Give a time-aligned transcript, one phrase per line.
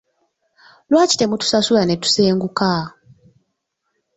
[0.89, 2.69] Lwaki temutusasula netusenguka?